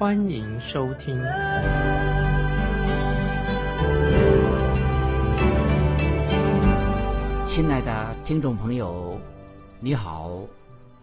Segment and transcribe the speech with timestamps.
[0.00, 1.14] 欢迎收听。
[7.46, 9.20] 亲爱的听众朋友，
[9.78, 10.46] 你好，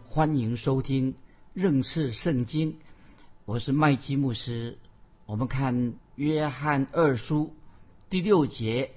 [0.10, 1.14] 欢迎收听
[1.54, 2.76] 认识圣经。
[3.46, 4.80] 我是麦基牧师。
[5.28, 7.54] 我们看约翰二书
[8.10, 8.90] 第六节。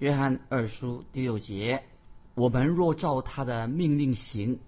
[0.00, 1.82] 约翰二书第六节：
[2.34, 4.58] 我们若照他的命令行，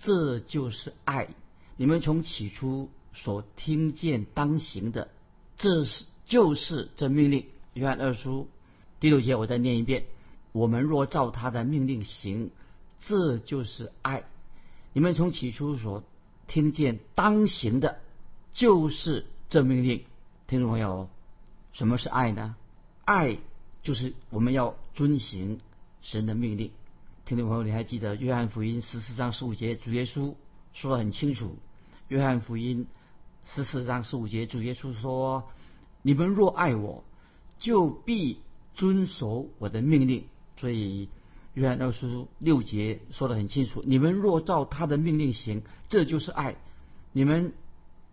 [0.00, 1.28] 这就是爱。
[1.76, 5.08] 你们从起初所听见当行的，
[5.56, 7.46] 这是就是这命令。
[7.72, 8.48] 约翰二书
[9.00, 10.04] 第六节，我再念一遍：
[10.52, 12.50] 我们若照他的命令行，
[13.00, 14.24] 这就是爱。
[14.92, 16.04] 你们从起初所
[16.46, 17.98] 听见当行的，
[18.52, 20.04] 就是这命令。
[20.46, 21.08] 听众朋友，
[21.72, 22.54] 什么是爱呢？
[23.04, 23.38] 爱。
[23.82, 25.60] 就是我们要遵行
[26.02, 26.72] 神的命令。
[27.24, 30.34] 听众朋友，你还记得约翰福音十四章十五节，主耶稣
[30.72, 31.56] 说的很清楚。
[32.08, 32.88] 约翰福音
[33.54, 35.44] 十四章十五节，主耶稣说
[36.02, 37.04] ：“你们若爱我，
[37.58, 38.40] 就必
[38.74, 40.24] 遵守我的命令。”
[40.58, 41.08] 所以
[41.54, 46.56] 约翰二书六节说得很清楚：“你们若照他的命令行，这就是爱。
[47.12, 47.52] 你们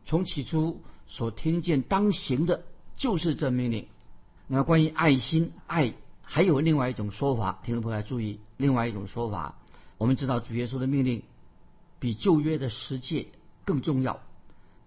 [0.05, 2.63] 从起初所听见当行的，
[2.95, 3.87] 就是这命令。”
[4.47, 9.57] 那关于爱心，爱还有另外一种说法，听众朋友要注意，另外一种说法，
[9.97, 11.23] 我们知道主耶稣的命令
[11.99, 13.29] 比旧约的十诫
[13.65, 14.21] 更重要。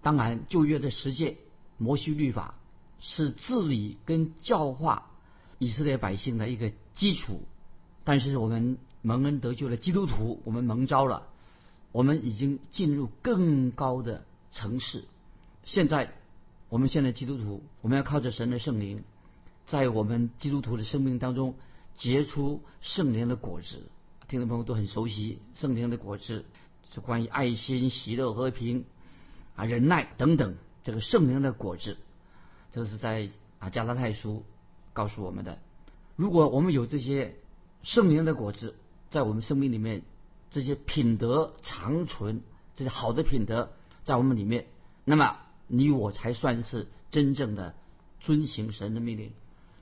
[0.06, 1.36] 当然，旧约的十诫
[1.78, 2.54] 摩西律法
[3.00, 5.10] 是治理跟教化
[5.58, 7.42] 以色列百姓的一个基础。
[8.04, 11.26] 但是我们蒙恩得救了基督徒，我们蒙召了，
[11.90, 15.06] 我们已经进入更高的层次。
[15.64, 16.14] 现在，
[16.68, 19.02] 我们现在基督徒，我们要靠着神的圣灵。
[19.66, 21.56] 在我们基督徒的生命当中
[21.96, 23.82] 结出圣灵的果子，
[24.28, 26.44] 听众朋友都很熟悉圣灵的果子，
[26.94, 28.84] 是关于爱心、喜乐、和平
[29.56, 31.96] 啊、忍耐等等这个圣灵的果子。
[32.70, 33.28] 这是在
[33.58, 34.44] 啊加拉太书
[34.92, 35.58] 告诉我们的。
[36.14, 37.36] 如果我们有这些
[37.82, 38.76] 圣灵的果子
[39.10, 40.02] 在我们生命里面，
[40.50, 42.42] 这些品德长存，
[42.74, 43.72] 这些好的品德
[44.04, 44.66] 在我们里面，
[45.04, 47.74] 那么你我才算是真正的
[48.20, 49.32] 遵行神的命令。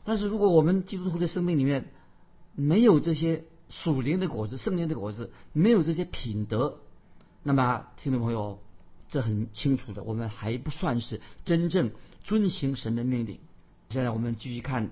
[0.05, 1.91] 但是如果我们基督徒的生命里面
[2.55, 6.79] 没有这些属灵的果子、圣灵的果子，没有这些品德，
[7.43, 8.61] 那么听众朋友，
[9.15, 11.93] 这很清楚的，我们还不算是真正
[12.25, 13.39] 遵行神的命令。
[13.91, 14.91] 现在我们继续看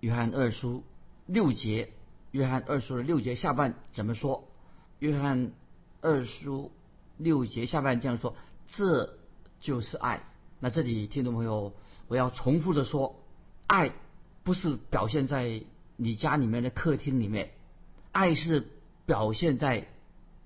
[0.00, 0.84] 约翰二书
[1.26, 1.92] 六节，
[2.30, 4.48] 约翰二书的六节下半怎么说？
[5.00, 5.52] 约翰
[6.00, 6.72] 二书
[7.18, 8.36] 六节下半这样说
[8.68, 9.18] ：“这
[9.60, 10.24] 就是爱。”
[10.60, 11.74] 那这里听众朋友，
[12.06, 13.22] 我要重复的说，
[13.66, 13.92] 爱。
[14.44, 15.62] 不是表现在
[15.96, 17.50] 你家里面的客厅里面，
[18.12, 18.66] 爱是
[19.04, 19.88] 表现在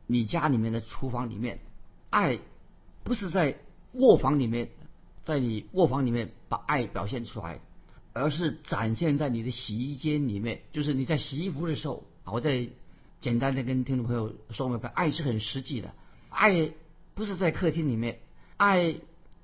[0.08, 1.60] 你家里面的厨房里面。
[2.10, 2.40] 爱
[3.04, 3.58] 不是在
[3.92, 4.70] 卧房里面，
[5.24, 7.60] 在你卧房里面把爱表现出来，
[8.12, 10.62] 而是展现在你的洗衣间里面。
[10.72, 12.68] 就是你在洗衣服的时候，我再
[13.20, 15.92] 简单的跟听众朋友说明白，爱是很实际的。
[16.28, 16.72] 爱
[17.14, 18.20] 不是在客厅里面，
[18.56, 18.96] 爱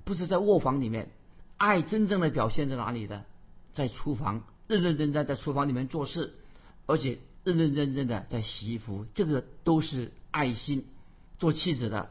[0.04, 1.10] 不是在卧房里面，
[1.56, 3.24] 爱真正的表现在哪里的？
[3.72, 6.34] 在厨房认认真真在厨房里面做事，
[6.86, 10.86] 而且认认真真的在洗衣服，这个都是爱心。
[11.38, 12.10] 做妻子的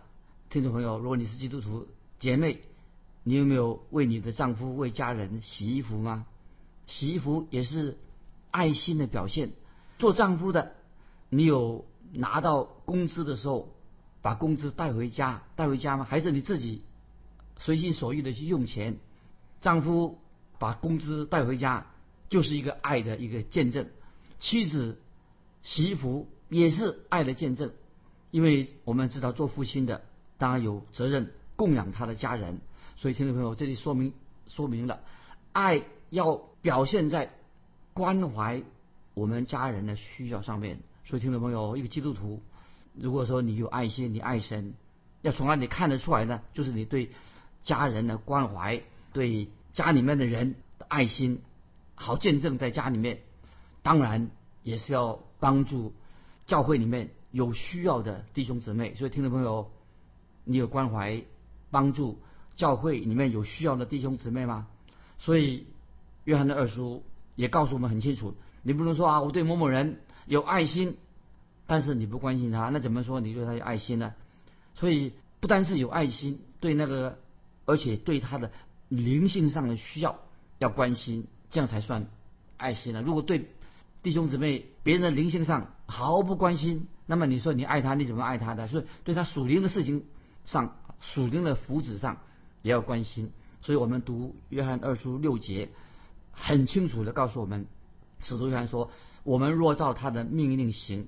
[0.58, 1.88] 听众朋友，如果你是基督徒
[2.18, 2.62] 姐妹，
[3.22, 6.26] 你有没有为你的丈夫、为家人洗衣服吗？
[6.88, 8.00] 洗衣服也是
[8.50, 9.52] 爱心的表现。
[10.00, 10.74] 做丈夫的，
[11.30, 13.72] 你有拿到工资的时候
[14.24, 16.06] 把工资带回家带回家吗？
[16.06, 16.82] 还是你自己
[17.60, 18.98] 随心所欲的去用钱？
[19.62, 20.18] 丈夫。
[20.58, 21.86] 把工资带回家，
[22.30, 23.88] 就是一个爱的一个见证。
[24.40, 25.00] 妻子
[25.62, 27.74] 洗衣服也是爱的见证，
[28.32, 30.02] 因为我们知道做父亲的
[30.38, 32.60] 当然有责任供养他的家人。
[32.96, 34.14] 所以听众朋友，这里说明
[34.48, 35.02] 说明了，
[35.52, 37.34] 爱要表现在
[37.94, 38.64] 关怀
[39.14, 40.80] 我们家人的需要上面。
[41.06, 42.42] 所以听众朋友，一个基督徒，
[42.94, 44.74] 如果说你有爱心，你爱神，
[45.22, 46.42] 要从哪里看得出来呢？
[46.54, 47.12] 就是你对
[47.64, 48.82] 家人的关怀，
[49.14, 49.50] 对。
[49.74, 51.44] 家里面的人的爱心，
[51.94, 53.20] 好见证在家里面，
[53.84, 54.32] 当然
[54.64, 55.94] 也是要帮助
[56.48, 58.96] 教会里面有需要的弟兄姊妹。
[58.96, 59.70] 所以听众朋友，
[60.48, 61.24] 你有关怀
[61.70, 62.18] 帮助
[62.56, 64.68] 教会里面有需要的弟兄姊妹吗？
[65.20, 65.68] 所以
[66.24, 67.04] 约翰的二叔
[67.36, 70.98] 也告诉我们很清楚，你不能说啊，我对某某人有爱心，
[71.68, 74.14] 但是你不关心他，那怎么说你对他有爱心呢？
[74.76, 77.20] 所以不单是有爱心，对那个，
[77.66, 78.52] 而且对他的
[78.90, 80.20] 灵性上的需要
[80.60, 82.08] 要关心，这样才算
[82.58, 83.02] 爱心呢。
[83.02, 83.50] 如果对
[84.04, 88.68] 弟兄姊妹别人的灵性上毫不关心，那么你说你爱他，你怎么爱他的？
[88.68, 90.06] 所以对他属灵的事情
[90.48, 92.18] 上、属灵的福祉上
[92.64, 93.32] 也要关心。
[93.62, 95.70] 所以我们读约翰二书六节，
[96.32, 97.68] 很清楚的告诉我们，
[98.24, 98.90] 使徒约翰说
[99.24, 101.08] ：“我们若照他的命令行，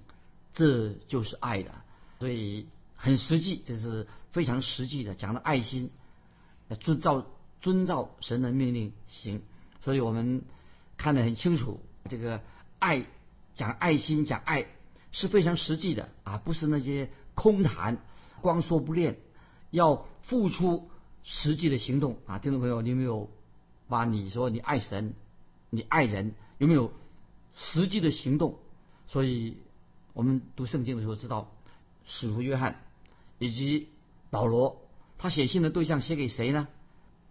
[0.53, 1.71] 这就是爱的。”
[2.19, 5.89] 所以很实际，这是非常实际的讲的爱心，
[6.81, 7.25] 遵照
[7.61, 9.41] 遵照神的命令行。
[9.85, 10.43] 所以我们
[10.97, 12.41] 看得很清楚，这个
[12.77, 13.05] 爱
[13.53, 14.67] 讲爱心讲爱
[15.13, 17.99] 是非常实际的啊，不是那些空谈、
[18.41, 19.17] 光说不练，
[19.71, 20.89] 要付出。
[21.21, 23.29] 实际的行动啊，听众朋友，你有没有
[23.87, 25.13] 把你说你爱神，
[25.69, 26.91] 你爱人有没有
[27.53, 28.57] 实际的行动？
[29.05, 29.57] 所以
[30.13, 31.51] 我们读圣经的时候知道，
[32.05, 32.81] 使徒约翰
[33.37, 33.89] 以及
[34.31, 34.81] 保罗，
[35.19, 36.67] 他写信的对象写给谁呢？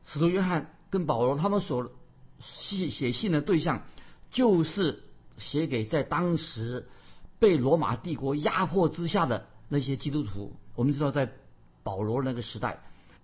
[0.04, 1.90] 使徒约翰跟保罗他们所
[2.40, 3.82] 写写信的对象，
[4.30, 5.02] 就是
[5.38, 6.86] 写给在当时
[7.40, 10.54] 被罗马帝国压迫之下的那些基督徒。
[10.76, 11.32] 我们知道，在
[11.88, 12.80] 保罗那个时代。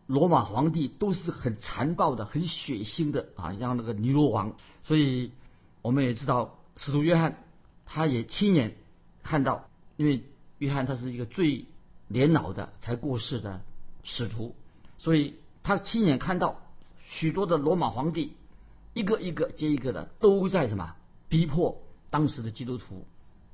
[0.06, 4.56] 罗马皇帝都是很残暴的、很血腥的啊，像那个尼罗王。
[4.84, 5.32] 所以
[5.82, 7.44] 我们也知道，使徒约翰
[7.84, 8.76] 他也亲眼
[9.22, 9.68] 看到，
[9.98, 10.22] 因为
[10.58, 11.66] 约翰他是一个最
[12.08, 13.60] 年老的才过世的
[14.02, 14.54] 使徒，
[14.96, 16.60] 所以他亲眼看到
[17.02, 18.36] 许多的罗马皇帝
[18.94, 20.96] 一个一个接一个的都在什么
[21.28, 23.04] 逼迫当时的基督徒。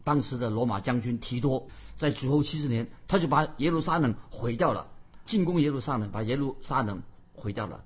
[0.02, 4.88] 当时的罗马将军提多在主后七十年，他就把耶路撒冷毁掉了。
[5.30, 7.02] 进攻耶路撒冷，把耶路撒冷
[7.34, 7.84] 毁掉了。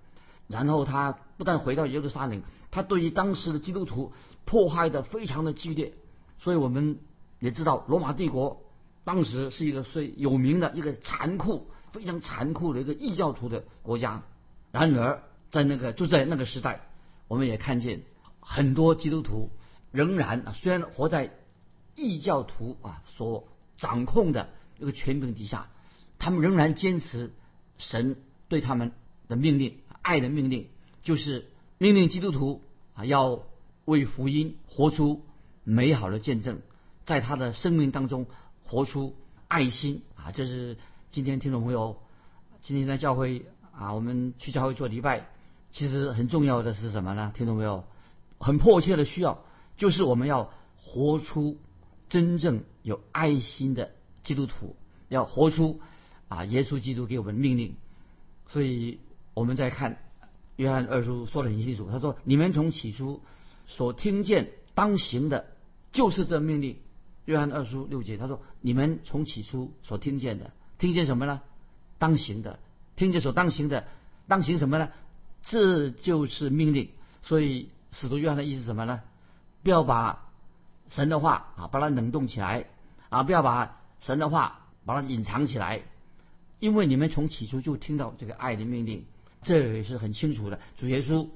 [0.49, 4.15] 然后他不但毁掉耶路撒冷，他对于当时的基督徒
[4.47, 5.93] 迫害的非常的激烈。
[6.39, 6.99] 所以我们
[7.41, 8.63] 也知道，罗马帝国
[9.05, 14.23] 当时是一个最有名的一个残酷、非常残酷的一个异教徒的国家。
[14.73, 16.81] 然而，在那个就在那个时代，
[17.29, 18.01] 我们也看见
[18.41, 19.51] 很多基督徒
[19.93, 21.31] 仍然啊，虽然活在
[21.95, 23.47] 异教徒啊所
[23.77, 24.49] 掌控的
[24.79, 25.69] 一个权柄底下。
[26.25, 27.35] 他们仍然坚持
[27.77, 28.17] 神
[28.49, 28.93] 对他们
[29.29, 30.71] 的命令，爱的命令，
[31.03, 32.63] 就是命令基督徒
[32.95, 33.43] 啊，要
[33.85, 35.23] 为福音活出
[35.65, 36.63] 美好的见证，
[37.05, 38.25] 在他的生命当中
[38.65, 39.15] 活出
[39.49, 40.33] 爱心啊。
[40.33, 40.79] 这是
[41.11, 42.01] 今天听众朋友，
[42.63, 45.27] 今天在教会啊，我们去教会做礼拜，
[45.73, 47.33] 其实很重要的是什么呢？
[47.35, 47.85] 听众朋友，
[48.39, 49.45] 很迫切的需要，
[49.77, 51.59] 就是我们要活出
[52.09, 53.91] 真正有爱心的
[54.23, 54.75] 基督徒，
[55.11, 55.83] 要活出。
[56.29, 57.75] 啊，耶稣基督给我们命令，
[58.49, 58.99] 所以
[59.35, 59.99] 我们在看
[60.57, 61.91] 约翰二书说的很清楚。
[61.91, 63.23] 他说：“你们从起初
[63.67, 65.47] 所听见当行的，
[65.93, 66.79] 就是这命令。”
[67.27, 71.41] 约翰二书六节他说：“你们从起初所听见的，听见什么呢？
[71.99, 72.59] 当行的，
[72.97, 73.87] 听见所当行的，
[74.29, 74.91] 当行什么呢？
[75.43, 76.91] 这就是命令。”
[77.23, 79.01] 所以使徒约翰的意思什么呢？
[79.63, 80.29] 不要把
[80.91, 82.67] 神的话啊，把它冷冻起来
[83.09, 85.83] 啊，不要把神的话把它隐藏起来。
[86.61, 89.05] 因为你们从起初就听到这个爱的命令，
[89.43, 90.61] 这也是很清楚的。
[90.79, 91.29] 主耶稣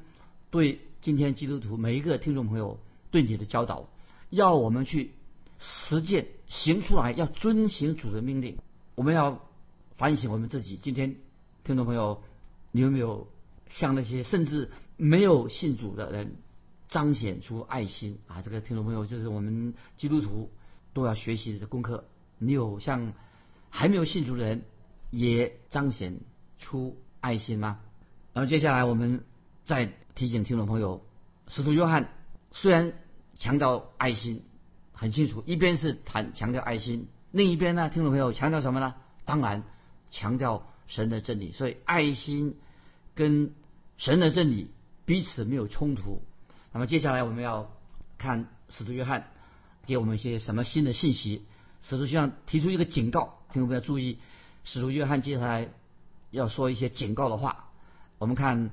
[0.51, 3.89] 对今天基督徒每一个听众朋友对你的教导，
[4.31, 5.13] 要我们去
[5.59, 8.57] 实践行出来，要遵行主的命令。
[8.95, 9.45] 我们要
[9.97, 10.77] 反省我们自己。
[10.77, 11.17] 今天
[11.65, 12.23] 听众朋友，
[12.73, 13.29] 你有没有
[13.69, 16.37] 向那些甚至没有信主的人
[16.89, 18.41] 彰显出爱心啊？
[18.43, 20.51] 这个听众朋友，就是我们基督徒
[20.95, 22.05] 都要学习的功课。
[22.39, 23.13] 你有向
[23.69, 24.63] 还没有信主的人？
[25.11, 26.21] 也彰显
[26.59, 27.81] 出爱心吗？
[28.33, 29.25] 然后接下来我们
[29.65, 31.05] 再提醒听众朋友，
[31.47, 32.09] 使徒约翰
[32.53, 32.93] 虽然
[33.39, 34.45] 强调爱心
[34.93, 38.95] 很清楚，一边是谈强调爱心，另一边呢，听众朋友强调什么呢？
[39.25, 39.65] 当然
[40.11, 41.53] 强调神的真理。
[41.53, 42.57] 所以爱心
[43.15, 43.53] 跟
[43.97, 44.71] 神的真理
[45.05, 46.23] 彼此没有冲突。
[46.73, 47.71] 那么接下来我们要
[48.19, 49.29] 看使徒约翰
[49.87, 51.45] 给我们一些什么新的信息？
[51.81, 54.19] 使徒约翰提出一个警告，听众朋友注意。
[54.71, 55.71] 使徒约翰接下来
[56.31, 57.71] 要说一些警告的话。
[58.19, 58.71] 我们看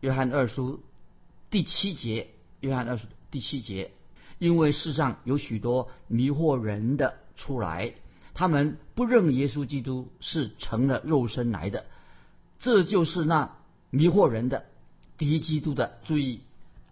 [0.00, 0.82] 约翰二书
[1.48, 3.92] 第七节，约翰二书第七节，
[4.40, 7.94] 因为世上有许多迷惑人的出来，
[8.34, 11.86] 他们不认耶稣基督是成了肉身来的，
[12.58, 13.54] 这就是那
[13.90, 14.64] 迷惑人的
[15.18, 16.00] 敌基督的。
[16.04, 16.40] 注意，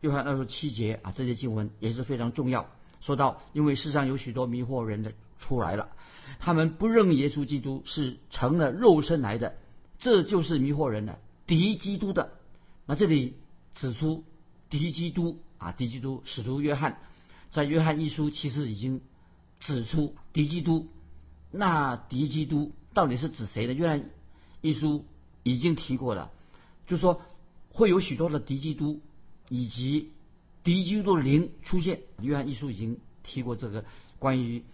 [0.02, 2.68] 约翰二书七节啊，这些经文也是非常重要。
[3.00, 5.90] 说到，因为世上有许多迷惑人的出来了。
[6.38, 9.56] 他们不认耶稣基督是成了肉身来的，
[9.98, 12.32] 这就是迷惑人的敌基督的。
[12.86, 13.34] 那这里
[13.74, 14.24] 指出
[14.68, 16.22] 敌基督啊，敌基督。
[16.24, 16.98] 使徒约翰
[17.50, 19.00] 在约翰一书其实已经
[19.60, 20.88] 指出敌基督。
[21.50, 23.72] 那敌基督到底是指谁呢？
[23.72, 24.10] 约翰
[24.60, 25.04] 一书
[25.42, 26.30] 已经提过了，
[26.86, 27.22] 就说
[27.70, 29.00] 会有许多的敌基督
[29.48, 30.12] 以及
[30.64, 32.00] 敌基督的灵出现。
[32.20, 33.84] 约翰一书已经提过这个
[34.18, 34.64] 关于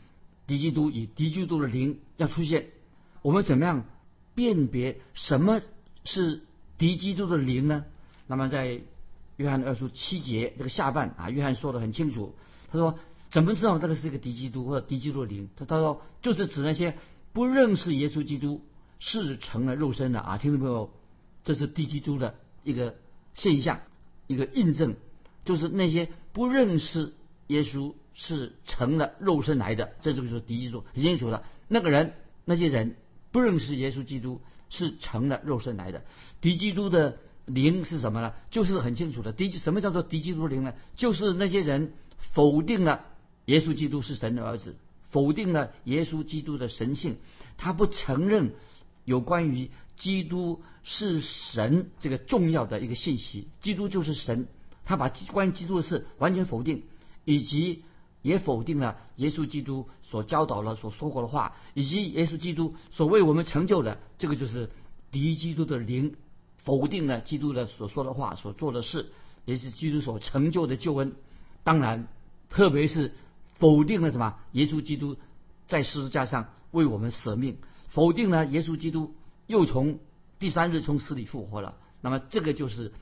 [0.46, 2.68] 敌基督与敌基督的灵要出现。
[3.22, 3.84] 我们怎么样
[4.34, 5.60] 辨别什么
[6.04, 6.42] 是
[6.78, 7.84] 敌基督的灵呢？
[8.26, 8.80] 那么在
[9.36, 12.34] 约翰二书七节这个下半啊，约翰说的很清楚，
[12.70, 12.98] 他说。
[13.32, 15.48] 怎么知道这个是一个敌基督或者敌基督的灵？
[15.56, 16.98] 他他说就是指那些
[17.32, 18.60] 不认识耶稣基督
[18.98, 20.36] 是成了肉身的啊！
[20.36, 20.90] 听众朋友，
[21.42, 22.94] 这是敌基督的一个
[23.32, 23.80] 现象，
[24.26, 24.96] 一个印证，
[25.46, 27.14] 就是那些不认识
[27.46, 31.42] 耶稣是成了肉身来的，这就是敌基督很清楚的。
[31.68, 32.14] 那个人，
[32.44, 32.96] 那些人
[33.30, 36.02] 不认识耶稣基督是成了肉身来的。
[36.40, 38.34] 敌基督的灵是什么呢？
[38.50, 39.32] 就是很清楚的。
[39.32, 40.74] 敌什么叫做敌基督灵呢？
[40.96, 41.92] 就是那些人
[42.32, 43.06] 否定了。
[43.46, 44.76] 耶稣基督是神的儿子，
[45.10, 47.16] 否定了耶稣基督的神性，
[47.58, 48.54] 他不承认
[49.04, 53.48] 有关于基督是神这个重要的一个信息。
[53.60, 54.46] 基督就是神，
[54.84, 56.84] 他把关于基督的事完全否定，
[57.24, 57.82] 以及
[58.22, 63.98] 也否定了耶稣基督所教导了、所说过的话，以及耶稣基督所为我们成就的。
[64.18, 64.70] 这个就是
[65.10, 66.16] 敌基督的灵，
[66.64, 69.10] 否定了基督的所说的话、所做的事，
[69.44, 71.12] 也是基督所成就的救恩。
[71.62, 72.08] 当然，
[72.48, 73.12] 特别是。
[73.54, 74.34] 否定了什么？
[74.52, 75.16] 耶稣基督
[75.68, 77.58] 在十字架上为我们舍命，
[77.90, 79.14] 否定了耶稣基督
[79.46, 80.00] 又从
[80.40, 81.76] 第三日从死里复活了。
[82.00, 82.92] 那么这个就是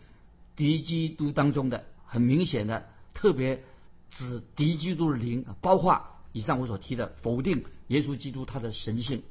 [0.57, 3.65] 敌基督当中的很明显的，特别
[4.11, 9.23] 指敌基督的灵，包括以上我所提的否定耶稣基督他的神性。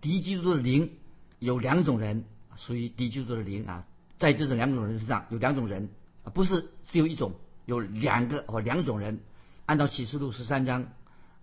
[0.00, 0.90] 敌基督的灵
[1.38, 2.24] 有两种人，
[2.56, 3.86] 属于敌基督的灵啊，
[4.18, 5.88] 在这种两种人身上有两种人，
[6.34, 7.34] 不是只有一种，
[7.66, 9.20] 有两个或两种人。
[9.64, 10.88] 按照启示录十三章，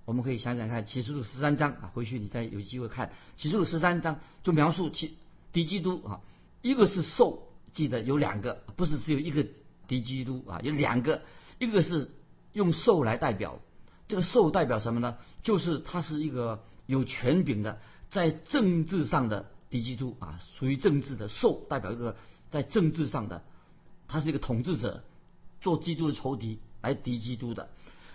[0.03, 5.15] 我们可以想想看，启示录十三章啊，回去你再有机会看启示录十三章，就描述其
[5.53, 6.19] 敌基督啊，
[6.62, 9.46] 一个是兽，记得有两个，不是只有一个
[9.88, 11.22] 敌基督啊，有两个，
[11.60, 12.12] 一个是
[12.59, 13.61] 用兽来代表，
[14.09, 15.15] 这个兽代表什么呢？
[15.43, 17.79] 就是他是一个有权柄的，
[18.11, 22.17] 在政治上的敌基督啊，属于政治的兽，代表一个
[22.49, 23.43] 在政治上的，
[24.09, 25.05] 他是一个统治者，
[25.61, 27.69] 做基督的仇敌来敌基督的。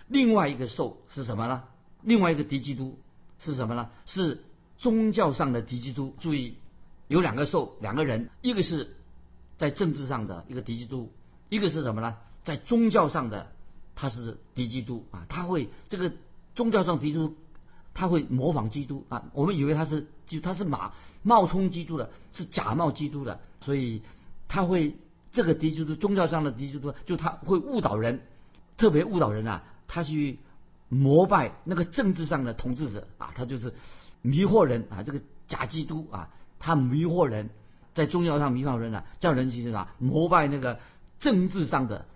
[0.09, 1.65] 另外一个兽是什么呢？
[2.03, 2.99] 另外一个敌基督
[3.39, 3.89] 是什么呢？
[4.05, 4.45] 是
[4.77, 6.15] 宗教上的敌基督。
[6.21, 6.59] 注意，
[7.09, 8.95] 有两个兽，两个人，一个是
[9.57, 11.11] 在政治上的一个敌基督，
[11.49, 12.19] 一个是什么呢？
[12.45, 13.54] 在宗教上的，
[13.95, 15.27] 他是敌基督啊！
[15.29, 16.13] 他会这个
[16.55, 17.35] 宗教上敌基督，
[17.95, 19.25] 他会模仿基督啊！
[19.33, 24.03] 我们以为他是基，他是马冒充基督的，是假冒基督的，所以
[24.49, 24.97] 他会
[25.33, 28.21] 这个敌基督宗教上的敌基督，就他会误导人，
[28.77, 29.63] 特别误导人啊！
[29.87, 30.39] 他去
[30.89, 33.73] 膜拜那个政治上的统治者啊，他就是
[34.23, 37.51] 迷惑人啊，这个假基督啊，他迷惑人，
[37.95, 40.81] 在宗教上迷惑人啊，叫人去啊膜拜那个
[41.21, 42.07] 政治上的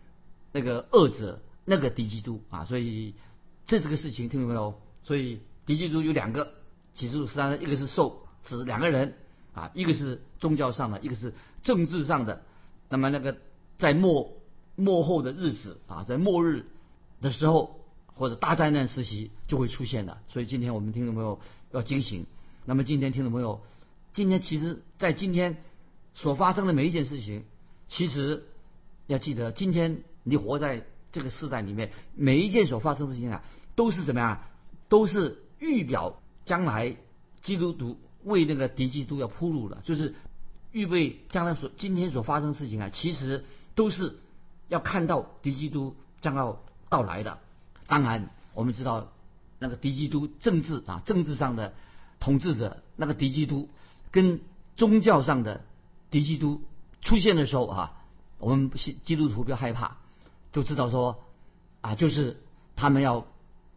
[0.53, 3.15] 那个恶者，那个敌基督啊，所以
[3.67, 4.81] 这是个事情，听懂没有？
[5.03, 6.55] 所以敌基督有两个，
[6.95, 9.15] 启示录十三，一个是兽，指两个人
[9.55, 12.43] 啊，一个是宗教上的，一个是政治上的。
[12.89, 13.37] 那么那个
[13.77, 14.33] 在末
[14.77, 16.65] 末后的日子啊，在末日。
[17.21, 17.81] 的时候，
[18.15, 21.41] 或者大灾难时期就会出现的，所以今天我们听众朋友
[21.73, 22.27] 要警醒。
[22.65, 23.61] 那么今天听众朋友，
[24.13, 25.57] 今天其实，在今天
[26.15, 27.43] 所发生的每一件事情，
[27.89, 28.45] 其实
[29.09, 30.87] 要记得，今天你活在
[31.19, 33.43] 这个时代里面，每一件所发生的事情啊，
[33.75, 34.41] 都是怎么样？
[34.89, 36.97] 都是预表将来
[37.43, 40.15] 基督徒为那个敌基督要铺路了，就是
[40.73, 43.45] 预备将来所今天所发生事情啊，其实
[43.75, 44.19] 都是
[44.69, 46.63] 要看到敌基督将要。
[46.91, 47.39] 到来的，
[47.87, 49.13] 当然我们知道
[49.59, 51.75] 那个敌基督政治啊，政治上的
[52.19, 53.69] 统治者那个敌基督，
[54.11, 54.41] 跟
[54.75, 55.67] 宗教上的
[56.11, 56.63] 敌基督
[57.03, 58.03] 出现的时候啊，
[58.39, 59.99] 我们基督徒不要害怕，
[60.53, 61.25] 就知道说
[61.81, 62.37] 啊，就是
[62.77, 63.27] 他们要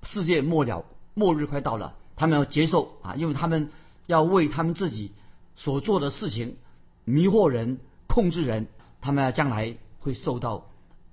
[0.04, 3.70] 世界末了，末日快到了，他们要接受啊，因为他们
[4.08, 5.12] 要为他们自己
[5.56, 6.58] 所做的事情
[7.06, 8.68] 迷惑人、控制人，
[9.02, 10.68] 他们将来会受到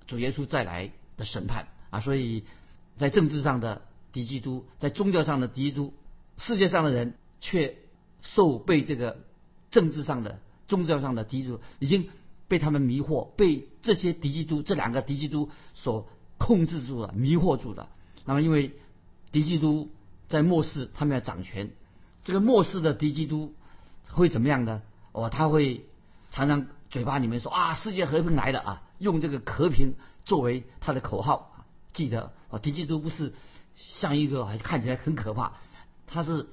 [0.07, 1.67] 主耶稣再来的审判。
[1.89, 2.43] 啊，所以，
[2.97, 5.93] 在政治上的敌基督，在宗教上的敌基督，
[6.37, 7.77] 世界上的人却
[8.21, 9.17] 受被这个
[9.71, 12.09] 政治上的、宗教上的敌基督，已经
[12.49, 17.87] 被他们迷惑，被这些敌基督这两个敌基督所控制住了、迷惑住了。
[18.25, 18.75] 那么，因为
[19.31, 19.89] 敌基督
[20.27, 21.71] 在末世，他们要掌权，
[22.23, 23.55] 这个末世的敌基督
[24.11, 24.81] 会怎么样呢？
[25.13, 25.85] 哦，他会
[26.29, 29.93] 常常嘴巴里面说啊，世界和平来了啊，用这个和平。
[30.25, 31.65] 作为他的口号。
[31.91, 33.33] 记得啊，敌基督不是
[33.75, 35.53] 像一个看起来很可怕，
[36.05, 36.47] 他是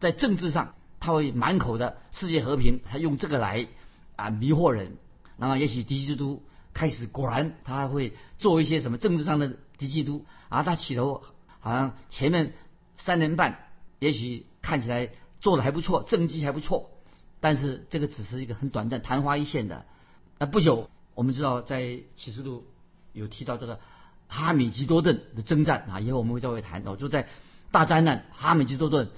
[0.00, 3.68] 在政治上他会满口的世界和平，他用这个来
[4.16, 4.96] 啊迷惑人。
[5.40, 11.24] 那么也许敌基督开始果然他会做一些什么政治上的敌基督啊，他起头
[11.58, 12.52] 好像前面
[12.98, 13.66] 三年半
[13.98, 16.90] 也许看起来做的还不错，政绩还不错，
[17.40, 19.84] 但是这个只是一个很短暂、昙花一现的。
[20.38, 22.66] 那不久我们知道在启示录
[23.12, 23.80] 有提到这个。
[24.32, 26.94] 哈米吉多顿的征战啊，以后我们会再会谈到。
[26.94, 27.26] 就在
[27.72, 29.10] 大灾难哈米吉多顿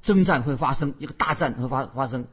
[0.00, 2.24] 征战会发生一个大战会发发生，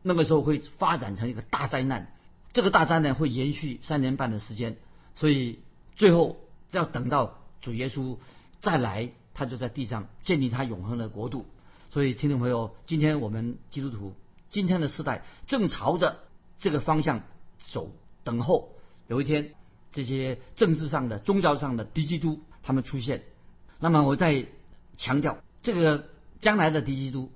[0.00, 2.13] 那个时候会发展成一个大灾难。
[2.54, 4.78] 这个大灾难会延续三年半的时间，
[5.14, 5.58] 所以
[5.94, 6.38] 最后
[6.70, 8.16] 要等到主耶稣
[8.62, 11.44] 再来，他就在地上建立他永恒的国度。
[11.90, 14.14] 所以听众朋友，今天我们基督徒
[14.48, 16.20] 今天的时代正朝着
[16.58, 17.20] 这个方向
[17.58, 17.90] 走，
[18.24, 18.70] 等候
[19.06, 19.52] 有一天。
[19.96, 23.22] 这些政治上的、宗教上的敌基督，他们出现。
[23.78, 24.48] 那么我再
[24.96, 26.08] 强调，这个
[26.40, 27.30] 将来的敌基督，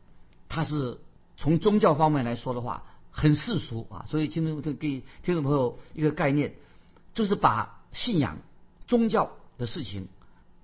[0.49, 0.99] 他是
[1.37, 2.83] 从宗教方面来说的话，
[3.19, 4.07] 很世俗啊。
[4.09, 6.55] 所以听众给听众朋友一个概念，
[7.15, 8.39] 就是把信仰、
[8.87, 10.07] 宗教的事情，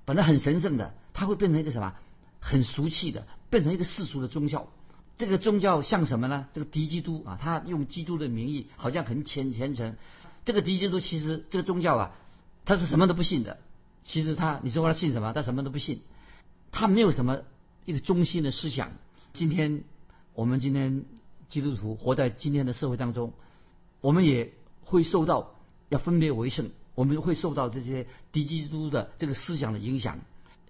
[0.05, 1.95] 本来很神圣的，它会变成一个什么？
[2.41, 4.69] 很俗气的，变成一个世俗的宗教。
[5.17, 6.47] 这个宗教像什么呢？
[6.53, 9.97] 这个敌基督啊，他用基督的名义，好像很虔虔诚。
[10.45, 12.13] 这个敌基督其实这个宗教啊，
[12.65, 13.59] 他是什么都不信的。
[14.05, 15.33] 其实他，你说他信什么？
[15.33, 16.03] 他什么都不信。
[16.71, 17.41] 他没有什么
[17.87, 18.93] 一个中心的思想。
[19.33, 19.85] 今天
[20.35, 21.05] 我们今天
[21.55, 23.33] 基督徒活在今天的社会当中，
[24.01, 25.55] 我们也会受到
[25.89, 30.19] 要分别为圣，我们会受到这些敌基督的这个思想的影响。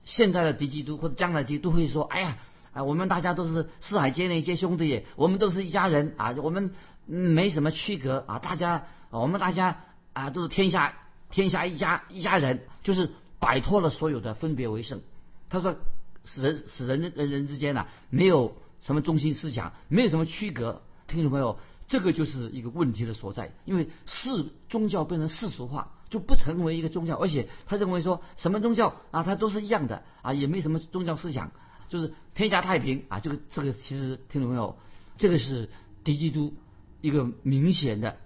[0.05, 2.37] 现在的敌基督或者将来基督会说：“哎呀，
[2.75, 6.73] 啊，我们大家都是四海皆内皆兄弟，我们都是一家人啊，我们
[7.07, 10.99] 没什么区隔啊，大家。”我们大家啊都是天下
[11.31, 15.01] 天下一家一家人，就是摆脱了所有的分别为圣。
[15.49, 15.77] 他说，
[16.25, 20.83] 使人使人人人之间呐没有什么中心思想，没有什么区隔。
[21.09, 23.53] 听众朋友，这个就是一个问题的所在。
[23.65, 31.51] 因为世宗教变成世俗化，就不成为一个宗教，而且他认为说什么宗教啊，它都是一样的啊，也没什么宗教思想，
[31.89, 33.21] 就是天下太平啊。
[33.21, 34.79] 这个这个其实听众朋友，
[35.19, 35.69] 这个是
[36.05, 36.55] 敌基督
[37.01, 38.17] 一个明显的。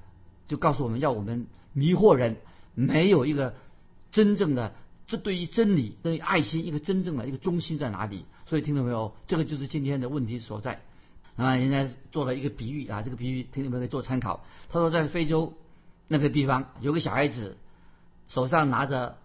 [0.47, 2.39] 就告诉我们要我们迷惑人，
[2.75, 3.55] 没有一个
[4.11, 4.75] 真正的
[5.07, 8.25] 这对于真理、对于爱心一个真正的一个中心在哪里？
[8.49, 9.15] 所以听到没有？
[9.27, 10.81] 这个就是今天的问题所在。
[11.37, 14.45] 啊，人家做了一个比喻啊，这个比喻听众朋友可以做参考。
[14.71, 15.55] 他说在非洲
[16.09, 17.57] 那个地方有个小孩子
[18.27, 19.19] 手上拿着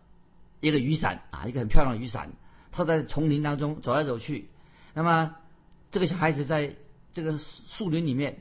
[0.60, 2.30] 一个雨伞啊，一个很漂亮的雨伞，
[2.72, 4.48] 他在丛林当中走来走去。
[4.94, 5.36] 那么
[5.90, 6.76] 这个小孩子在
[7.14, 8.40] 这个树林里面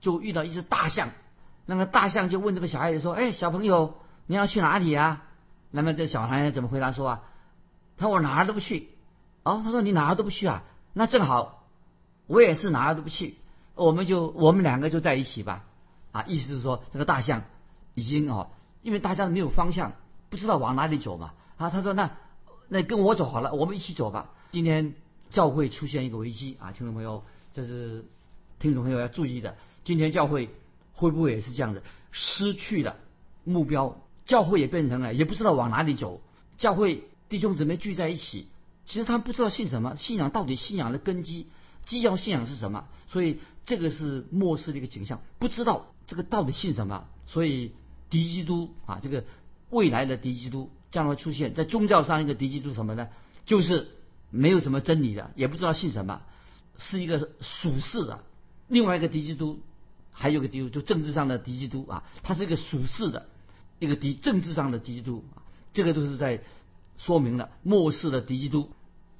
[0.00, 1.10] 就遇到一只大象。
[1.64, 3.94] 那个大象就问这个小孩子说：“哎，小朋友，
[4.26, 5.22] 你要去哪里啊？”
[5.70, 7.22] 那么这小孩怎么回答说啊？
[7.98, 8.88] 他：“我哪儿都不去。”
[9.42, 10.64] 哦，他说：“你哪儿都不去啊？
[10.92, 11.64] 那正好，
[12.26, 13.36] 我也是哪儿都不去。
[13.74, 15.64] 我们就我们两个就在一起吧。”
[16.12, 17.42] 啊，意思是说这个大象
[17.94, 18.50] 已经哦，
[18.82, 19.92] 因为大家没有方向，
[20.30, 21.34] 不知道往哪里走嘛。
[21.56, 22.10] 啊，他说：“那
[22.68, 24.94] 那跟我走好了，我们一起走吧。”今天
[25.30, 28.04] 教会出现一个危机啊，听众朋友，这是
[28.58, 29.56] 听众朋友要注意的。
[29.84, 30.50] 今天教会。
[30.94, 31.82] 会不会也是这样的？
[32.12, 32.96] 失去了
[33.44, 36.20] 目标，教会也变成了，也不知道往哪里走。
[36.58, 38.46] 教会弟兄姊妹聚在一起，
[38.92, 41.46] 其实他不知道信什么，信仰到底信仰的根基，
[41.86, 42.88] 基要信仰是什么？
[43.08, 47.06] 所以这个是末世的一个景象，不知道这个到底信什么。
[47.26, 47.72] 所以
[48.10, 49.24] 敌基督啊，这个
[49.70, 53.08] 未来的敌基督将会出现在宗教上一个敌基督什么呢？
[53.46, 53.88] 就是
[54.28, 56.20] 没有什么真理的，也不知道信什么，
[56.76, 58.22] 是一个属世的。
[58.68, 59.60] 另外一个敌基督。
[60.14, 63.30] 还有个基督，就政治上的敌基督啊，他是一个属世的，
[63.78, 65.40] 一个敌政治上的敌基督啊，
[65.72, 66.42] 这个都是在
[66.98, 68.70] 说明了末世的敌基督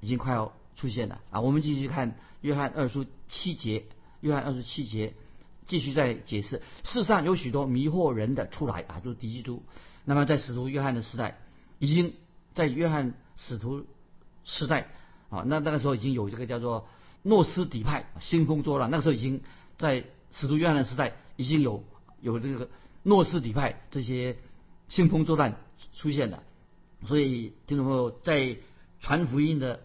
[0.03, 1.41] 已经快要出现了啊。
[1.41, 3.87] 我们继续看约翰二书七节，
[4.21, 5.15] 约翰二书七节
[5.67, 9.63] 继续在解释，世上有许多迷惑人的出来啊，就是敌基督。
[10.05, 11.39] 那么在使徒约翰的时代，
[11.79, 12.13] 已经
[12.53, 13.87] 在约翰使徒
[14.45, 14.89] 时代
[15.31, 16.87] 啊，那那个时候已经有这个叫做
[17.23, 19.41] 诺斯底派兴风作浪，那个时候已经
[19.79, 20.05] 在。
[20.35, 21.85] 使徒约翰的时代已经有
[22.23, 22.71] 有这个
[23.03, 24.39] 诺斯底派这些
[24.89, 25.53] 兴风作浪
[25.93, 26.43] 出现的，
[27.07, 28.57] 所以听众朋友在
[28.99, 29.81] 传福音的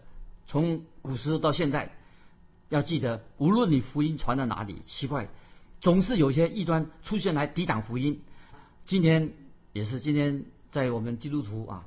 [0.48, 1.94] 从古时到现在，
[2.70, 5.28] 要记得无论你福音传到哪里，奇怪
[5.80, 8.20] 总是有些异端出现来抵挡福音。
[8.86, 9.34] 今天
[9.72, 11.86] 也是今天在我们基督徒啊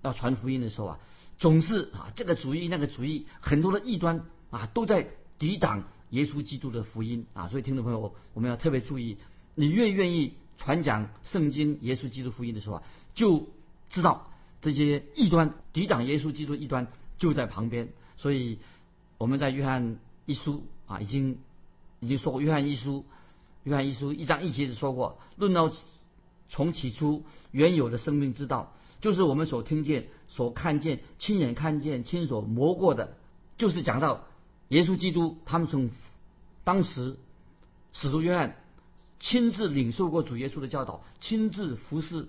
[0.00, 0.98] 要传福音的时候啊，
[1.38, 5.08] 总是啊这个主义那个主义很多的异端啊都在
[5.38, 5.84] 抵挡。
[6.10, 9.18] 耶稣基督的福音啊，所以听众朋友，我们要特别注意，
[9.54, 12.82] 你越愿意传讲圣经、耶稣基督福音的时候啊，
[13.14, 13.46] 就
[13.90, 14.32] 知道
[14.62, 16.86] 这些异端抵挡耶稣基督异端
[17.18, 18.58] 就在旁边，所以
[19.18, 21.38] 我们在约翰一书啊已经
[22.00, 23.04] 已经说过，约翰一书
[23.64, 25.72] 约翰一书一章一节说过，论到
[26.48, 33.16] 从起初原有的生命之道，就是我们所听见、所看见、亲眼看见、亲手摸过的，
[33.58, 34.24] 就是讲到
[34.68, 35.90] 耶稣基督，他们从
[36.64, 37.16] 当时
[37.92, 38.56] 使徒约翰
[39.18, 42.28] 亲自领受过主耶稣的教导，亲自服侍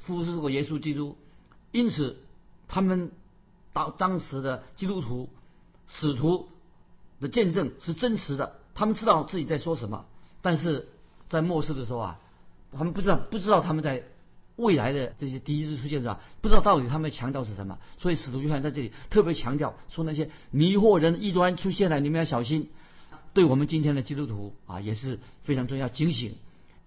[0.00, 1.16] 服侍过耶稣基督，
[1.70, 2.18] 因此
[2.66, 3.12] 他们
[3.74, 5.28] 当当时的基督徒
[5.86, 6.48] 使徒
[7.20, 10.06] 的见证是真实的，他们知道自己在说什么，
[10.40, 10.88] 但是
[11.28, 12.18] 在末世的时候啊。
[12.76, 14.02] 他们不知道，不知道他们在
[14.56, 16.18] 未来的这些第一次出现是吧？
[16.40, 17.78] 不知道到底他们强调是什么。
[17.98, 22.70] 所以使徒约翰在这里特别强调说，那些迷惑人异端出现了，你们要小心。
[23.32, 26.34] 对我们今天的基督徒啊，也是非常重要警醒。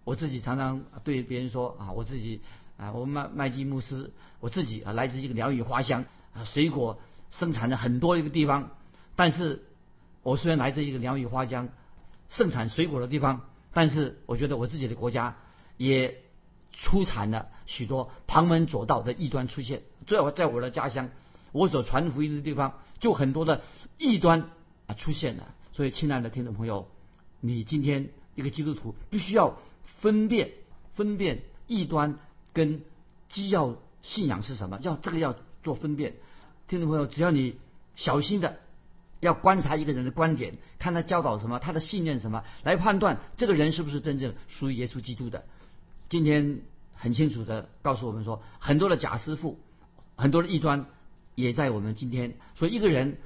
[0.04, 2.42] 我自己常常对别人说啊，我自己
[2.76, 6.04] 啊，我麦麦基牧师，我自己啊，来自一个鸟语花香，
[6.46, 7.00] 水果
[7.32, 8.72] 生产的很多一个地方。
[9.16, 9.66] 但是
[10.24, 11.70] 我虽然来自一个鸟语花香
[12.30, 13.42] 盛产水果的地方，
[13.74, 15.38] 但是我觉得我自己的国家。
[15.80, 16.24] 也
[16.72, 19.84] 出产了许多旁门左道的异端出现。
[20.08, 21.12] 最后，在我的家乡，
[21.52, 23.62] 我所传福音的地方，就很多的
[24.00, 24.50] 异端
[24.88, 25.54] 啊出现了。
[25.74, 26.88] 所以，亲爱的听众朋友，
[27.42, 30.54] 你今天一个基督徒必须要分辨
[30.96, 32.18] 分辨异端
[32.54, 32.82] 跟
[33.30, 35.36] 基要信仰是什么，要这个要
[35.68, 36.14] 做分辨。
[36.70, 37.58] 听众朋友，只要你
[37.98, 38.60] 小心的
[39.20, 45.44] 要观察一个人的观点，看他教导什么，他的信念什么，来判断这个人是不是真正属于耶稣基督的。
[46.08, 46.62] 今天
[46.94, 49.60] 很清楚的告诉我们说，很多的假师傅，
[50.16, 50.86] 很多的异端
[51.36, 52.36] 也在我们今天。
[52.56, 53.18] 所以一个人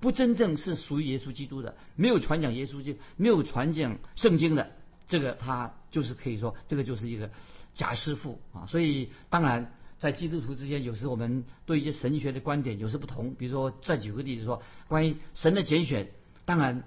[0.00, 4.72] 不真正是属于耶稣基督的，没有传讲耶稣就没有传讲圣经的，
[5.06, 7.30] 这个他就是可以说，这个就是一个
[7.72, 8.66] 假师傅啊。
[8.66, 9.72] 所以当然
[10.04, 13.34] 在基督徒之间，有时我们对一些神学的观点有时不同。
[13.36, 16.10] 比如说再举个例子说，关于神的拣选，
[16.44, 16.84] 当然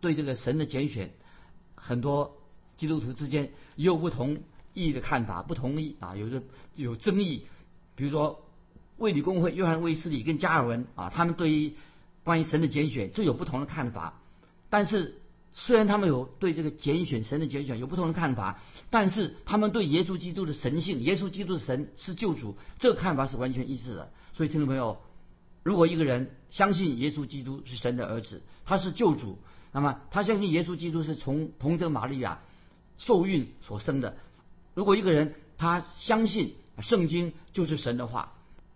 [0.00, 1.10] 对这个神的拣选，
[1.74, 2.38] 很多
[2.74, 4.38] 基督徒之间也有不同。
[4.72, 6.42] 意义的看法不同意啊，有的
[6.76, 7.46] 有争议。
[7.94, 8.46] 比如说，
[8.96, 11.74] 卫理公会约翰卫斯理跟加尔文啊，他们对于
[12.24, 14.22] 关于神的拣选就有不同的看法。
[14.70, 15.20] 但是，
[15.58, 24.12] 虽然他们有对这个拣选神的拣选有不同的看法，但是他们对耶稣基督的神性，耶稣基督的神是救主，这个看法是完全一致的。
[24.34, 25.00] 所以，听众朋友，
[25.62, 29.38] 如果一个人相信耶稣基督是神的儿子，他是救主，
[29.72, 32.42] 那么他相信耶稣基督是从童贞玛利亚
[32.98, 34.18] 受孕所生的。
[34.74, 38.34] 如果一个人他相信圣经就是神的话，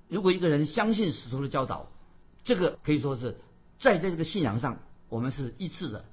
[0.08, 1.90] 如果一个人相信使徒的教导，
[2.42, 3.38] 这个可以说是
[3.78, 4.78] 在在这个信仰上
[5.10, 6.06] 我们是一致的。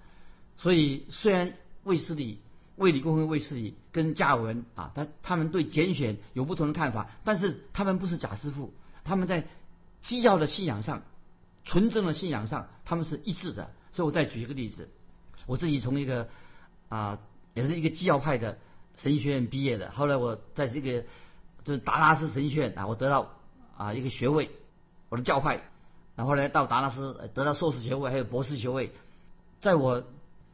[0.58, 2.40] 所以虽然卫斯理、
[2.76, 9.48] 卫理公会卫斯理跟加尔文啊，他他们对拣选有不同的看法，但是他们不是假师傅，他们在
[10.02, 11.04] 基要的信仰上、
[11.64, 13.72] 纯正的信仰上，他们是一致的。
[13.92, 14.90] 所以我再举一个例子，
[15.46, 16.28] 我自己从一个
[16.90, 17.20] 啊，
[17.54, 18.58] 也是一个基要派的。
[18.98, 21.04] 神学院毕业的，后来我在这个
[21.64, 23.32] 就是达拉斯神学院啊，我得到
[23.78, 24.50] 啊一个学位，
[25.10, 25.62] 我的教派，
[26.16, 28.92] 然后来到达拉斯得到硕士学位，还有博士学位。
[29.62, 30.04] 在我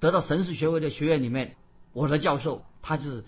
[0.04, 1.56] 得到神士学位的学院里面，
[1.94, 3.24] 我的教授他是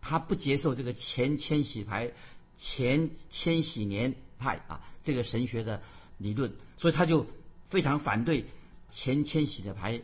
[0.00, 2.12] 他不接受这个前千禧派、
[2.56, 5.82] 前千禧年派啊这个神学的
[6.16, 7.26] 理论，所以他就
[7.68, 8.46] 非常反对
[8.88, 10.00] 前千禧的派、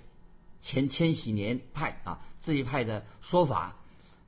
[0.60, 3.76] 前千禧年派啊这一派的说法。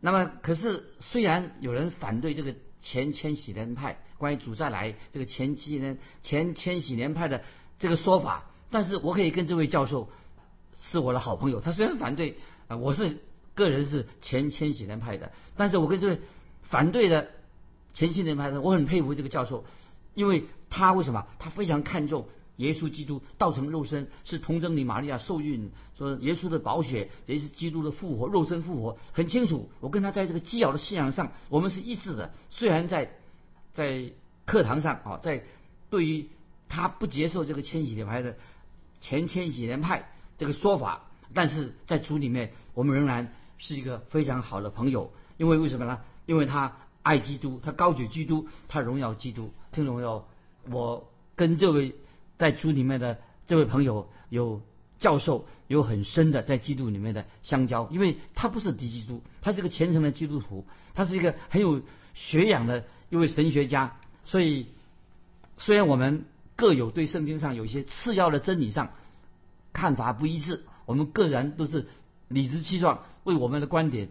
[0.01, 7.45] 那么，可是虽然有人反对这个前千禧年派关于主再来这个前期呢前千禧年派的
[7.79, 10.09] 这个说法，但是我可以跟这位教授
[10.83, 11.61] 是我的好朋友。
[11.61, 12.37] 他虽然反对
[12.69, 13.19] 啊，我是
[13.55, 16.21] 个人是前千禧年派的，但是我跟这位
[16.63, 17.29] 反对的
[17.95, 19.65] 前千禧年派的，我很佩服这个教授，
[20.15, 21.27] 因为他为什么？
[21.39, 22.27] 他非常看重。
[22.57, 29.71] 耶稣基督道成肉身，是童贞女玛利亚受孕，说耶稣的宝血也是基督的复活，肉身复活很清楚。
[29.81, 32.33] 我跟他在这个基要的信仰上，我们是一致的。
[32.51, 33.11] 虽然在
[33.73, 34.13] 在
[34.45, 35.45] 课堂上啊，在
[35.89, 36.29] 对于
[36.69, 38.37] 他不接受这个千禧年派的
[39.01, 40.12] 前千禧年派
[40.43, 45.13] 这个说法，但是在主里面，我们仍然是一个非常好的朋友。
[45.39, 46.01] 因为为什么呢？
[46.27, 49.53] 因为他爱基督，他高举基督，他荣耀基督。
[49.73, 50.27] 听众朋友，
[50.71, 51.95] 我跟这位。
[52.39, 54.63] 在主里面的这位朋友有
[54.99, 61.83] 教授有很深的在基督里面的相交，因为他不是敌基督，他是一个虔诚的基督徒，他是一个很有
[62.15, 63.97] 学养的一位神学家。
[64.25, 64.67] 所以
[65.57, 66.25] 虽然我们
[66.57, 68.93] 各有对圣经上有一些次要的真理上
[69.73, 71.87] 看法不一致，我们个人都是
[72.29, 74.09] 理直气壮为我们的观点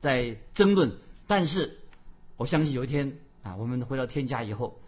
[0.00, 0.92] 在争论，
[1.26, 1.78] 但是
[2.36, 4.80] 我相信有一天啊，我们回到天家以后，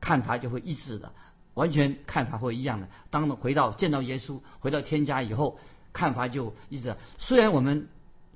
[0.00, 1.12] 看法就会一致的，
[1.54, 2.88] 完全看法会一样的。
[3.10, 5.58] 当回到见到耶稣，回到天家以后，
[5.92, 6.96] 看法就一致。
[7.18, 7.88] 虽然我们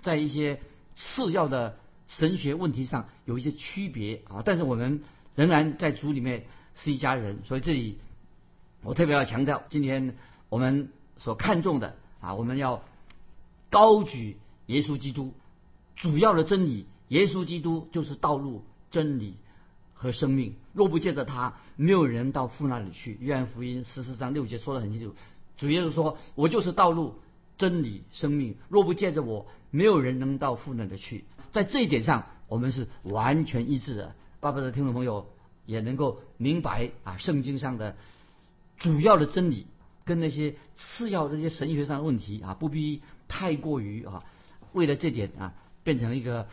[0.02, 0.60] 在一些
[0.96, 5.02] 次要的神学问题上有一些区别啊，但是我们
[5.34, 7.40] 仍然在主里面是一家人。
[7.44, 7.98] 所以这里
[8.82, 10.16] 我特别要强调，今天
[10.48, 10.90] 我们
[11.24, 12.82] 所看重的啊，我们要
[13.70, 15.32] 高举耶稣基督
[15.96, 16.86] 主要的真理。
[17.08, 19.36] 耶稣基督就是道路、真理
[19.94, 20.54] 和生命。
[20.74, 23.16] 若不借着他，没有人到父那里去。
[23.22, 25.14] 约翰福音十四章六节说得很清楚，
[25.56, 27.14] 主耶稣说：“我就是道路、
[27.56, 28.56] 真理、生命。
[28.68, 34.14] 若不借着我，没有人能到父那里去。”在这一点上，我们是完全一致的。
[34.40, 35.30] 巴不得听众朋友
[35.64, 37.96] 也能够明白啊，圣经上的
[38.76, 39.66] 主要的真理
[40.04, 44.24] 跟那些次要这些神学上的问题啊，不必太过于啊，
[44.72, 46.46] 为了这点啊，变成一个。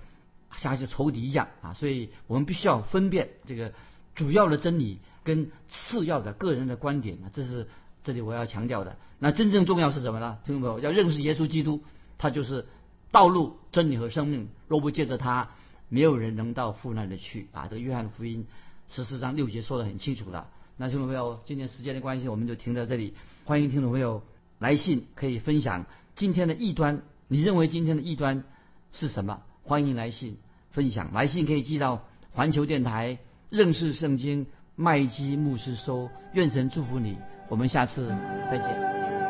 [0.57, 3.71] 像一些仇敌一样啊，所以我们必须要分辨这个
[4.15, 7.69] 主要的真理跟次要的个人的观点，这是
[8.03, 8.97] 这里我要强调的。
[9.17, 10.39] 那真正重要是什么呢？
[10.43, 11.85] 听众朋友要认识耶稣基督，
[12.17, 12.67] 他就是
[13.13, 14.49] 道路、真理和生命。
[14.67, 15.51] 若不借着他，
[15.87, 17.67] 没有人能到父那里去啊。
[17.69, 18.45] 这个约翰福音
[18.89, 20.49] 十四章六节说的很清楚了。
[20.81, 23.13] 那听众朋友，今天时间的关系，我们就停在这里。
[23.45, 24.23] 欢迎听众朋友
[24.57, 27.03] 来信，可以分享今天的异端。
[27.27, 28.43] 你认为今天的异端
[28.91, 29.43] 是什么？
[29.61, 30.39] 欢迎来信
[30.71, 33.19] 分享，来信可以寄到环球电台
[33.51, 36.09] 认识圣经麦基牧师收。
[36.33, 37.15] 愿神祝福你，
[37.47, 38.07] 我们下次
[38.49, 39.20] 再见。